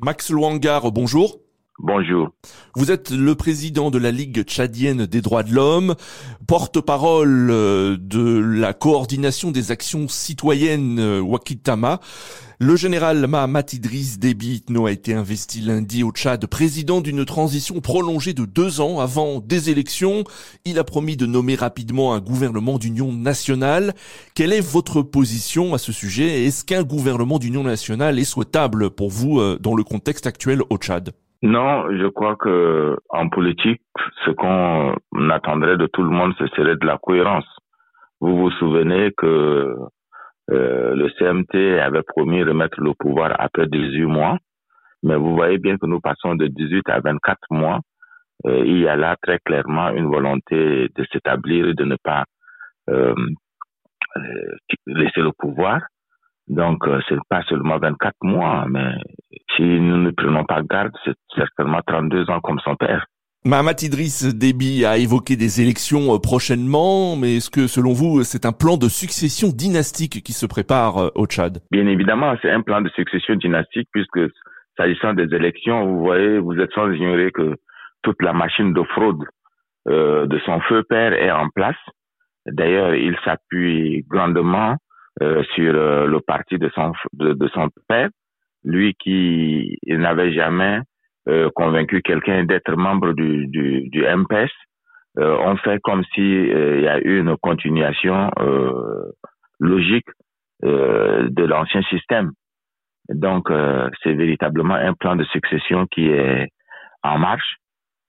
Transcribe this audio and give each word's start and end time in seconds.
Max 0.00 0.30
Luangar, 0.30 0.90
bonjour. 0.90 1.43
Bonjour. 1.80 2.30
Vous 2.76 2.92
êtes 2.92 3.10
le 3.10 3.34
président 3.34 3.90
de 3.90 3.98
la 3.98 4.12
Ligue 4.12 4.44
tchadienne 4.44 5.06
des 5.06 5.20
droits 5.20 5.42
de 5.42 5.52
l'homme, 5.52 5.96
porte-parole 6.46 7.50
euh, 7.50 7.96
de 7.98 8.38
la 8.38 8.72
coordination 8.72 9.50
des 9.50 9.72
actions 9.72 10.06
citoyennes 10.06 11.00
euh, 11.00 11.20
Wakitama. 11.20 11.98
Le 12.60 12.76
général 12.76 13.26
Mahamat 13.26 13.72
Idriss 13.72 14.20
Déby 14.20 14.62
a 14.86 14.90
été 14.90 15.14
investi 15.14 15.60
lundi 15.60 16.04
au 16.04 16.12
Tchad 16.12 16.46
président 16.46 17.00
d'une 17.00 17.24
transition 17.24 17.80
prolongée 17.80 18.34
de 18.34 18.44
deux 18.44 18.80
ans 18.80 19.00
avant 19.00 19.40
des 19.40 19.68
élections. 19.68 20.22
Il 20.64 20.78
a 20.78 20.84
promis 20.84 21.16
de 21.16 21.26
nommer 21.26 21.56
rapidement 21.56 22.14
un 22.14 22.20
gouvernement 22.20 22.78
d'union 22.78 23.12
nationale. 23.12 23.94
Quelle 24.36 24.52
est 24.52 24.60
votre 24.60 25.02
position 25.02 25.74
à 25.74 25.78
ce 25.78 25.90
sujet? 25.90 26.46
Est-ce 26.46 26.64
qu'un 26.64 26.84
gouvernement 26.84 27.40
d'union 27.40 27.64
nationale 27.64 28.20
est 28.20 28.24
souhaitable 28.24 28.90
pour 28.90 29.10
vous 29.10 29.40
euh, 29.40 29.58
dans 29.60 29.74
le 29.74 29.82
contexte 29.82 30.28
actuel 30.28 30.62
au 30.70 30.76
Tchad? 30.76 31.12
Non, 31.44 31.94
je 31.94 32.06
crois 32.06 32.36
que 32.36 32.96
en 33.10 33.28
politique, 33.28 33.82
ce 34.24 34.30
qu'on 34.30 34.94
attendrait 35.28 35.76
de 35.76 35.86
tout 35.86 36.02
le 36.02 36.08
monde, 36.08 36.32
ce 36.38 36.46
serait 36.46 36.76
de 36.76 36.86
la 36.86 36.96
cohérence. 36.96 37.44
Vous 38.18 38.34
vous 38.34 38.50
souvenez 38.52 39.12
que 39.14 39.76
euh, 40.50 40.94
le 40.94 41.10
CMT 41.18 41.80
avait 41.80 42.02
promis 42.02 42.40
de 42.40 42.48
remettre 42.48 42.80
le 42.80 42.94
pouvoir 42.98 43.36
après 43.38 43.66
18 43.66 44.06
mois, 44.06 44.38
mais 45.02 45.16
vous 45.16 45.34
voyez 45.34 45.58
bien 45.58 45.76
que 45.76 45.84
nous 45.84 46.00
passons 46.00 46.34
de 46.34 46.46
18 46.46 46.88
à 46.88 47.00
24 47.00 47.38
mois. 47.50 47.80
Euh, 48.46 48.62
il 48.64 48.78
y 48.78 48.88
a 48.88 48.96
là 48.96 49.14
très 49.20 49.38
clairement 49.40 49.90
une 49.90 50.06
volonté 50.06 50.88
de 50.96 51.04
s'établir 51.12 51.68
et 51.68 51.74
de 51.74 51.84
ne 51.84 51.96
pas 52.02 52.24
euh, 52.88 53.14
laisser 54.86 55.20
le 55.20 55.32
pouvoir. 55.38 55.82
Donc, 56.48 56.86
euh, 56.86 57.00
c'est 57.08 57.18
pas 57.28 57.42
seulement 57.44 57.78
24 57.78 58.14
mois, 58.22 58.66
mais 58.68 58.94
si 59.56 59.62
nous 59.62 59.98
ne 59.98 60.10
prenons 60.10 60.44
pas 60.44 60.62
garde, 60.62 60.92
c'est 61.04 61.14
certainement 61.34 61.80
32 61.86 62.30
ans 62.30 62.40
comme 62.40 62.58
son 62.60 62.76
père. 62.76 63.06
Mahamat 63.46 63.82
Idriss 63.82 64.34
Déby 64.34 64.86
a 64.86 64.96
évoqué 64.96 65.36
des 65.36 65.60
élections 65.60 66.14
euh, 66.14 66.18
prochainement, 66.18 67.14
mais 67.14 67.36
est-ce 67.36 67.50
que 67.50 67.66
selon 67.66 67.92
vous, 67.92 68.22
c'est 68.22 68.46
un 68.46 68.52
plan 68.52 68.78
de 68.78 68.88
succession 68.88 69.48
dynastique 69.48 70.22
qui 70.22 70.32
se 70.32 70.46
prépare 70.46 70.96
euh, 70.96 71.08
au 71.14 71.26
Tchad? 71.26 71.58
Bien 71.70 71.86
évidemment, 71.86 72.34
c'est 72.40 72.50
un 72.50 72.62
plan 72.62 72.80
de 72.80 72.88
succession 72.90 73.34
dynastique 73.34 73.88
puisque 73.92 74.20
s'agissant 74.78 75.12
des 75.12 75.34
élections, 75.34 75.84
vous 75.86 76.00
voyez, 76.00 76.38
vous 76.38 76.58
êtes 76.58 76.72
sans 76.72 76.90
ignorer 76.90 77.30
que 77.32 77.56
toute 78.02 78.22
la 78.22 78.32
machine 78.32 78.72
de 78.72 78.82
fraude 78.82 79.24
euh, 79.88 80.26
de 80.26 80.38
son 80.46 80.60
feu 80.60 80.82
père 80.82 81.12
est 81.12 81.30
en 81.30 81.48
place. 81.50 81.76
D'ailleurs, 82.46 82.94
il 82.94 83.16
s'appuie 83.24 84.04
grandement 84.08 84.76
euh, 85.22 85.42
sur 85.54 85.74
euh, 85.74 86.06
le 86.06 86.20
parti 86.20 86.58
de 86.58 86.70
son, 86.74 86.92
de, 87.12 87.34
de 87.34 87.48
son 87.48 87.68
père, 87.88 88.08
lui 88.64 88.94
qui 88.94 89.78
n'avait 89.86 90.32
jamais 90.32 90.80
euh, 91.28 91.50
convaincu 91.54 92.02
quelqu'un 92.02 92.44
d'être 92.44 92.74
membre 92.76 93.12
du, 93.12 93.46
du, 93.48 93.88
du 93.88 94.02
MPS. 94.02 94.50
on 95.16 95.56
fait 95.58 95.80
comme 95.82 96.04
si 96.14 96.22
il 96.22 96.80
y 96.80 96.88
a 96.88 96.98
eu 96.98 97.20
une 97.20 97.36
continuation 97.36 98.30
logique 99.60 100.08
de 100.62 101.44
l'ancien 101.44 101.82
système. 101.82 102.32
Donc, 103.08 103.48
c'est 104.02 104.14
véritablement 104.14 104.74
un 104.74 104.94
plan 104.94 105.14
de 105.14 105.24
succession 105.24 105.86
qui 105.86 106.08
est 106.08 106.48
en 107.02 107.18
marche. 107.18 107.56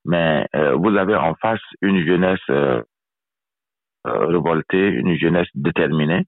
Mais 0.05 0.47
vous 0.53 0.95
avez 0.97 1.15
en 1.15 1.35
face 1.35 1.61
une 1.81 2.05
jeunesse 2.05 2.47
révoltée, 4.03 4.87
une 4.87 5.15
jeunesse 5.17 5.47
déterminée, 5.53 6.23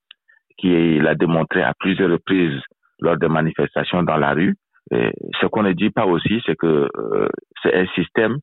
qui 0.58 1.00
l'a 1.00 1.16
démontré 1.16 1.62
à 1.64 1.74
plusieurs 1.80 2.12
reprises 2.12 2.62
lors 3.00 3.18
des 3.18 3.28
manifestations 3.28 4.04
dans 4.04 4.18
la 4.18 4.34
rue. 4.34 4.56
Ce 4.92 5.46
qu'on 5.48 5.64
ne 5.64 5.74
dit 5.74 5.90
pas 5.90 6.06
aussi, 6.06 6.42
c'est 6.46 6.56
que 6.56 6.88
euh, 6.98 7.28
c'est 7.62 7.76
un 7.76 7.88
système 7.88 8.38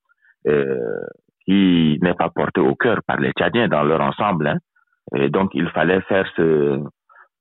euh, 0.46 1.00
qui 1.46 1.98
n'est 2.02 2.14
pas 2.14 2.28
porté 2.28 2.60
au 2.60 2.74
cœur 2.74 2.98
par 3.06 3.18
les 3.18 3.32
Tchadiens 3.32 3.68
dans 3.68 3.82
leur 3.82 4.00
ensemble. 4.00 4.48
Hein. 4.48 5.28
Donc, 5.28 5.50
il 5.54 5.68
fallait 5.70 6.00
faire 6.02 6.26
ce, 6.36 6.80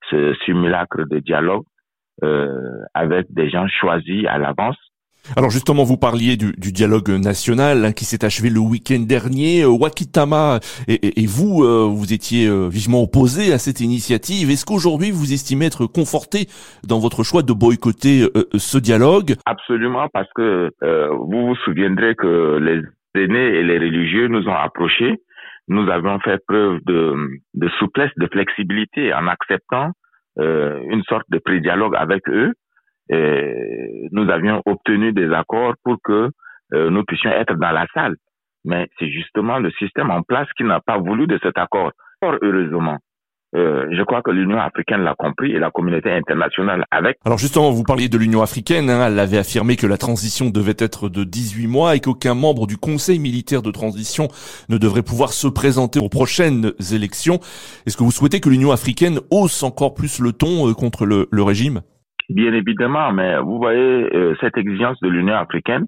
ce 0.10 0.34
simulacre 0.46 1.04
de 1.06 1.20
dialogue 1.20 1.64
euh, 2.24 2.84
avec 2.94 3.26
des 3.34 3.50
gens 3.50 3.68
choisis 3.68 4.26
à 4.28 4.38
l'avance 4.38 4.78
alors 5.38 5.50
justement, 5.50 5.84
vous 5.84 5.98
parliez 5.98 6.36
du, 6.36 6.52
dialogue 6.74 7.10
national 7.10 7.86
hein, 7.86 7.92
qui 7.94 8.04
s'est 8.04 8.26
achevé 8.26 8.50
le 8.50 8.60
week-end 8.60 9.00
dernier. 9.00 9.64
Euh, 9.64 9.70
Wakitama 9.70 10.60
et, 10.88 11.26
vous, 11.28 11.64
euh, 11.64 11.88
vous 11.90 12.14
étiez 12.14 12.48
euh, 12.48 12.68
vivement 12.68 13.04
opposé 13.04 13.54
à 13.54 13.58
cette 13.58 13.80
initiative. 13.80 14.52
Est-ce 14.52 14.66
qu'aujourd'hui 14.66 15.12
vous 15.12 15.32
estimez 15.32 15.66
être 15.66 15.86
conforté 15.86 16.48
dans 16.86 17.00
votre 17.00 17.24
choix 17.24 17.42
de 17.42 17.54
boycotter 17.54 18.28
ce 18.54 18.78
dialogue? 18.78 19.36
Absolument, 19.46 20.08
parce 20.12 20.28
que 20.36 20.72
vous 20.82 21.48
vous 21.48 21.56
souviendrez 21.64 22.16
que 22.16 22.58
les 22.60 22.82
aînés 23.16 23.60
et 23.60 23.64
les 23.64 23.78
religieux 23.80 24.28
nous 24.28 24.48
ont 24.48 24.56
approchés. 24.56 25.22
Nous 25.70 25.90
avons 25.90 26.20
fait 26.20 26.40
preuve 26.46 26.80
de, 26.86 27.16
de 27.54 27.70
souplesse, 27.80 28.12
de 28.18 28.28
flexibilité 28.28 29.14
en 29.14 29.28
acceptant 29.28 29.92
une 30.38 31.04
sorte 31.08 31.26
de 31.30 31.38
pré-dialogue 31.38 31.96
avec 31.96 32.28
eux 32.28 32.54
nous 33.10 34.30
avions 34.30 34.62
obtenu 34.66 35.14
des 35.14 35.32
accords 35.32 35.76
pour 35.84 35.98
que 36.04 36.30
euh, 36.74 36.90
nous 36.90 37.04
puissions 37.04 37.30
être 37.30 37.56
dans 37.56 37.72
la 37.72 37.86
salle. 37.94 38.16
Mais 38.66 38.88
c'est 38.98 39.10
justement 39.10 39.60
le 39.60 39.72
système 39.72 40.10
en 40.10 40.22
place 40.24 40.48
qui 40.58 40.64
n'a 40.64 40.80
pas 40.80 40.98
voulu 40.98 41.28
de 41.28 41.38
cet 41.44 41.58
accord. 41.58 41.92
Or, 42.22 42.38
heureusement, 42.42 42.98
euh, 43.56 43.86
je 43.92 44.02
crois 44.02 44.22
que 44.24 44.32
l'Union 44.32 44.58
africaine 44.58 45.02
l'a 45.02 45.14
compris 45.16 45.52
et 45.52 45.60
la 45.60 45.70
communauté 45.70 46.10
internationale 46.10 46.86
avec. 46.90 47.18
Alors 47.26 47.38
justement, 47.38 47.70
vous 47.70 47.84
parliez 47.84 48.10
de 48.10 48.18
l'Union 48.18 48.42
africaine, 48.42 48.90
hein, 48.90 49.06
elle 49.08 49.20
avait 49.20 49.38
affirmé 49.38 49.76
que 49.76 49.86
la 49.86 49.98
transition 49.98 50.50
devait 50.50 50.78
être 50.80 51.10
de 51.10 51.24
18 51.24 51.68
mois 51.68 51.96
et 51.96 52.00
qu'aucun 52.00 52.34
membre 52.34 52.66
du 52.66 52.78
Conseil 52.78 53.20
militaire 53.20 53.62
de 53.62 53.70
transition 53.70 54.30
ne 54.70 54.78
devrait 54.78 55.04
pouvoir 55.04 55.34
se 55.34 55.48
présenter 55.48 56.00
aux 56.00 56.10
prochaines 56.10 56.72
élections. 56.92 57.40
Est-ce 57.86 57.98
que 57.98 58.04
vous 58.04 58.12
souhaitez 58.12 58.40
que 58.40 58.50
l'Union 58.50 58.72
africaine 58.72 59.20
hausse 59.30 59.62
encore 59.62 59.94
plus 59.94 60.20
le 60.20 60.32
ton 60.32 60.68
euh, 60.70 60.74
contre 60.74 61.06
le 61.06 61.44
régime? 61.44 61.82
Bien 62.30 62.54
évidemment, 62.54 63.12
mais 63.12 63.38
vous 63.40 63.58
voyez, 63.58 64.10
euh, 64.16 64.36
cette 64.40 64.58
exigence 64.58 65.00
de 65.02 65.10
l'Union 65.10 65.36
africaine 65.36 65.86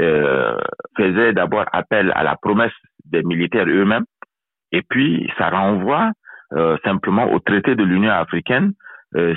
euh, 0.00 0.56
faisait 0.96 1.32
d'abord 1.32 1.64
appel 1.72 2.12
à 2.14 2.22
la 2.22 2.36
promesse 2.36 2.72
des 3.04 3.22
militaires 3.22 3.66
eux-mêmes, 3.66 4.04
et 4.70 4.82
puis 4.82 5.30
ça 5.38 5.50
renvoie 5.50 6.12
euh, 6.52 6.76
simplement 6.84 7.32
au 7.32 7.40
traité 7.40 7.74
de 7.74 7.82
l'Union 7.82 8.10
africaine 8.10 8.72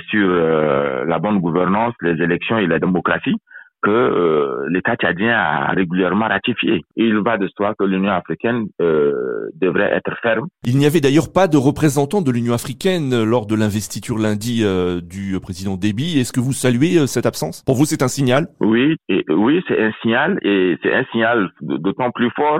sur 0.08 0.26
la 0.26 1.18
bonne 1.18 1.38
gouvernance, 1.38 1.92
les 2.00 2.22
élections 2.22 2.56
et 2.56 2.66
la 2.66 2.78
démocratie, 2.78 3.36
que 3.86 3.90
euh, 3.92 4.66
l'État 4.68 4.96
tchadien 4.96 5.30
a 5.30 5.70
régulièrement 5.70 6.26
ratifié. 6.26 6.82
Il 6.96 7.18
va 7.20 7.38
de 7.38 7.46
soi 7.56 7.72
que 7.78 7.84
l'Union 7.84 8.10
africaine 8.10 8.66
euh, 8.80 9.48
devrait 9.54 9.92
être 9.92 10.12
ferme. 10.22 10.48
Il 10.64 10.76
n'y 10.76 10.86
avait 10.86 11.00
d'ailleurs 11.00 11.32
pas 11.32 11.46
de 11.46 11.56
représentant 11.56 12.20
de 12.20 12.32
l'Union 12.32 12.52
africaine 12.52 13.22
lors 13.22 13.46
de 13.46 13.54
l'investiture 13.54 14.18
lundi 14.18 14.62
euh, 14.64 15.00
du 15.00 15.38
président 15.40 15.76
Déby. 15.76 16.18
Est-ce 16.18 16.32
que 16.32 16.40
vous 16.40 16.52
saluez 16.52 17.06
cette 17.06 17.26
absence? 17.26 17.62
Pour 17.64 17.76
vous, 17.76 17.84
c'est 17.84 18.02
un 18.02 18.08
signal? 18.08 18.48
Oui, 18.58 18.96
et, 19.08 19.24
oui, 19.28 19.62
c'est 19.68 19.80
un 19.80 19.92
signal 20.02 20.40
et 20.42 20.76
c'est 20.82 20.92
un 20.92 21.04
signal 21.12 21.48
d'autant 21.60 22.10
plus 22.10 22.30
fort 22.30 22.58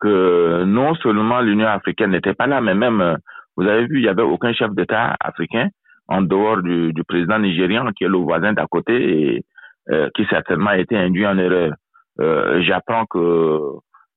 que 0.00 0.62
non 0.64 0.94
seulement 1.02 1.40
l'Union 1.40 1.66
africaine 1.66 2.12
n'était 2.12 2.34
pas 2.34 2.46
là, 2.46 2.60
mais 2.60 2.74
même, 2.74 3.16
vous 3.56 3.66
avez 3.66 3.86
vu, 3.88 3.98
il 3.98 4.02
n'y 4.02 4.08
avait 4.08 4.22
aucun 4.22 4.52
chef 4.52 4.70
d'État 4.76 5.16
africain 5.18 5.70
en 6.06 6.22
dehors 6.22 6.62
du, 6.62 6.92
du 6.92 7.02
président 7.02 7.40
nigérian 7.40 7.90
qui 7.96 8.04
est 8.04 8.08
le 8.08 8.18
voisin 8.18 8.52
d'à 8.52 8.66
côté 8.70 8.94
et 8.94 9.44
euh, 9.90 10.08
qui 10.14 10.24
certainement 10.26 10.70
a 10.70 10.78
été 10.78 10.96
induit 10.96 11.26
en 11.26 11.38
erreur. 11.38 11.72
Euh, 12.20 12.60
J'apprends 12.62 13.06
que 13.06 13.60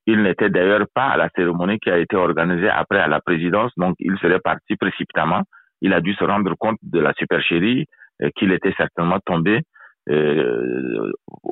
il 0.07 0.23
n'était 0.23 0.49
d'ailleurs 0.49 0.85
pas 0.93 1.09
à 1.09 1.17
la 1.17 1.29
cérémonie 1.35 1.79
qui 1.79 1.91
a 1.91 1.97
été 1.97 2.15
organisée 2.15 2.69
après 2.69 2.99
à 2.99 3.07
la 3.07 3.21
présidence, 3.21 3.71
donc 3.77 3.95
il 3.99 4.17
serait 4.17 4.39
parti 4.39 4.75
précipitamment. 4.75 5.43
Il 5.81 5.93
a 5.93 6.01
dû 6.01 6.13
se 6.15 6.23
rendre 6.23 6.55
compte 6.57 6.77
de 6.81 6.99
la 6.99 7.13
supercherie, 7.13 7.85
euh, 8.21 8.29
qu'il 8.35 8.51
était 8.51 8.73
certainement 8.77 9.19
tombé 9.25 9.61
euh, 10.09 11.11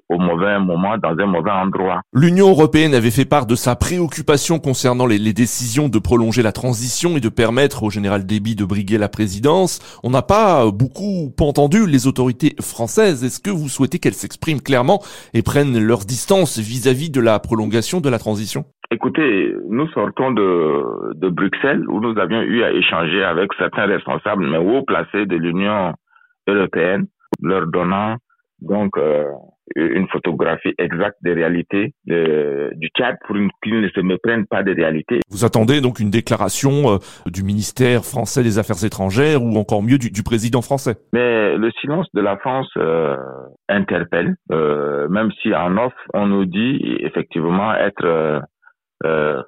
au 0.10 0.18
mauvais 0.18 0.60
moment, 0.60 0.98
dans 0.98 1.16
un 1.18 1.26
mauvais 1.28 1.52
endroit. 1.52 2.02
L'Union 2.14 2.50
européenne 2.50 2.96
avait 2.96 3.12
fait 3.12 3.26
part 3.26 3.46
de 3.46 3.56
sa 3.56 3.76
préoccupation 3.76 4.60
concernant 4.60 5.06
les, 5.06 5.20
les, 5.20 5.34
décisions 5.34 5.88
de 5.88 6.00
prolonger 6.00 6.42
la 6.42 6.52
transition 6.52 7.16
et 7.16 7.20
de 7.20 7.30
permettre 7.30 7.84
au 7.84 7.90
général 7.92 8.26
Déby 8.26 8.56
de 8.56 8.66
briguer 8.66 8.98
la 8.98 9.08
présidence. 9.08 9.80
On 10.04 10.10
n'a 10.10 10.24
pas 10.24 10.72
beaucoup 10.72 11.32
entendu 11.40 11.86
les 11.86 12.08
autorités 12.08 12.56
françaises. 12.60 13.24
Est-ce 13.24 13.40
que 13.40 13.52
vous 13.52 13.70
souhaitez 13.70 14.00
qu'elles 14.00 14.14
s'expriment 14.14 14.62
clairement 14.62 15.00
et 15.34 15.44
prennent 15.44 15.80
leur 15.80 16.00
distance 16.00 16.58
vis-à-vis 16.58 17.12
de 17.12 17.22
la 17.22 17.40
prolongation 17.40 18.02
de 18.02 18.10
la 18.10 18.18
transition? 18.18 18.66
Écoutez, 18.92 19.54
nous 19.70 19.88
sortons 19.90 20.32
de, 20.32 21.14
de 21.14 21.30
Bruxelles 21.30 21.88
où 21.88 22.00
nous 22.00 22.18
avions 22.18 22.42
eu 22.42 22.64
à 22.64 22.72
échanger 22.72 23.24
avec 23.24 23.54
certains 23.60 23.86
responsables, 23.86 24.50
mais 24.50 24.58
haut 24.58 24.82
placés 24.82 25.28
de 25.28 25.36
l'Union 25.36 25.94
européenne, 26.48 27.06
leur 27.44 27.68
donnant 27.68 28.16
donc 28.62 28.98
euh, 28.98 29.26
une 29.76 30.08
photographie 30.08 30.74
exacte 30.78 31.18
des 31.22 31.34
réalités 31.34 31.94
du 32.06 32.88
Tchad 32.98 33.16
pour 33.26 33.36
qu'ils 33.64 33.82
ne 33.82 33.90
se 33.90 34.00
méprennent 34.00 34.48
pas 34.48 34.64
des 34.64 34.74
réalités. 34.74 35.20
Vous 35.30 35.46
attendez 35.46 35.82
donc 35.82 36.00
une 36.00 36.10
déclaration 36.10 36.94
euh, 36.94 36.98
du 37.28 37.44
ministère 37.44 38.04
français 38.04 38.44
des 38.44 38.58
Affaires 38.58 38.84
étrangères 38.84 39.44
ou 39.44 39.58
encore 39.58 39.84
mieux 39.84 39.98
du, 39.98 40.24
président 40.24 40.62
français? 40.62 40.98
Mais 41.14 41.58
le 41.58 41.72
silence 41.82 42.08
de 42.14 42.22
la 42.22 42.38
France 42.38 42.70
euh, 42.78 43.16
interpelle, 43.68 44.36
euh, 44.52 45.08
même 45.10 45.32
si 45.42 45.54
en 45.54 45.78
off 45.78 45.94
on 46.14 46.28
nous 46.28 46.46
dit 46.46 46.80
effectivement 47.00 47.74
être 47.74 48.42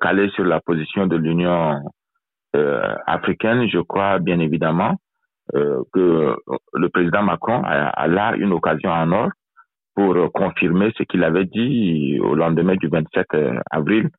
calé 0.01 0.29
sur 0.29 0.45
la 0.45 0.61
position 0.61 1.07
de 1.07 1.17
l'Union 1.17 1.81
africaine, 3.05 3.67
je 3.67 3.79
crois 3.79 4.19
bien 4.19 4.39
évidemment 4.39 4.95
que 5.53 6.35
le 6.73 6.89
président 6.89 7.23
Macron 7.23 7.61
a, 7.63 7.89
a 7.89 8.07
là 8.07 8.35
une 8.37 8.53
occasion 8.53 8.89
en 8.89 9.11
or 9.11 9.29
pour 9.95 10.31
confirmer 10.33 10.91
ce 10.97 11.03
qu'il 11.03 11.23
avait 11.23 11.45
dit 11.45 12.19
au 12.21 12.35
lendemain 12.35 12.75
du 12.75 12.87
27 12.87 13.25
euh, 13.33 13.59
avril 13.69 14.09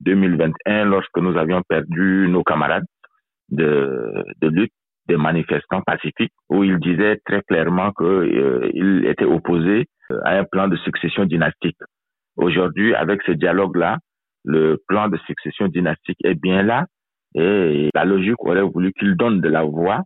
2021 0.00 0.84
lorsque 0.84 1.16
nous 1.18 1.36
avions 1.36 1.62
perdu 1.68 2.26
nos 2.28 2.42
camarades 2.42 2.84
de, 3.50 4.24
de 4.40 4.48
lutte 4.48 4.72
des 5.08 5.16
manifestants 5.16 5.82
pacifiques 5.82 6.32
où 6.48 6.64
il 6.64 6.78
disait 6.78 7.20
très 7.24 7.42
clairement 7.42 7.92
qu'il 7.92 8.06
euh, 8.06 9.08
était 9.08 9.24
opposé 9.24 9.86
euh, 10.10 10.20
à 10.24 10.38
un 10.38 10.44
plan 10.44 10.68
de 10.68 10.76
succession 10.76 11.24
dynastique. 11.24 11.78
Aujourd'hui, 12.36 12.94
avec 12.94 13.22
ce 13.22 13.32
dialogue-là, 13.32 13.98
le 14.44 14.78
plan 14.88 15.08
de 15.08 15.18
succession 15.18 15.68
dynastique 15.68 16.18
est 16.24 16.34
bien 16.34 16.62
là 16.62 16.86
et 17.34 17.90
la 17.94 18.04
logique 18.04 18.42
aurait 18.44 18.62
voulu 18.62 18.92
qu'il 18.92 19.16
donne 19.16 19.40
de 19.40 19.48
la 19.48 19.62
voix 19.62 20.02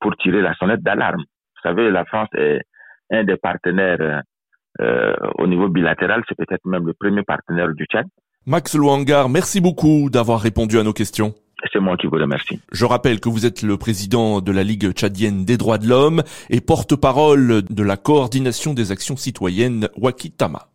pour 0.00 0.16
tirer 0.16 0.40
la 0.40 0.54
sonnette 0.54 0.82
d'alarme. 0.82 1.20
Vous 1.20 1.62
savez, 1.62 1.90
la 1.90 2.04
France 2.04 2.28
est 2.34 2.60
un 3.10 3.24
des 3.24 3.36
partenaires 3.36 4.22
euh, 4.80 5.14
au 5.38 5.46
niveau 5.46 5.68
bilatéral, 5.68 6.22
c'est 6.28 6.36
peut-être 6.36 6.64
même 6.64 6.86
le 6.86 6.94
premier 6.94 7.22
partenaire 7.22 7.72
du 7.74 7.84
Tchad. 7.86 8.06
Max 8.46 8.74
Louangar, 8.74 9.28
merci 9.28 9.60
beaucoup 9.60 10.08
d'avoir 10.10 10.40
répondu 10.40 10.78
à 10.78 10.82
nos 10.82 10.92
questions. 10.92 11.34
C'est 11.72 11.80
moi 11.80 11.96
qui 11.96 12.06
vous 12.06 12.16
remercie. 12.16 12.60
Je 12.70 12.84
rappelle 12.84 13.18
que 13.18 13.28
vous 13.28 13.44
êtes 13.44 13.62
le 13.62 13.76
président 13.76 14.40
de 14.40 14.52
la 14.52 14.62
Ligue 14.62 14.92
tchadienne 14.92 15.44
des 15.44 15.56
droits 15.56 15.78
de 15.78 15.88
l'homme 15.88 16.22
et 16.50 16.60
porte-parole 16.60 17.62
de 17.68 17.82
la 17.82 17.96
coordination 17.96 18.74
des 18.74 18.92
actions 18.92 19.16
citoyennes 19.16 19.88
Wakitama. 19.96 20.68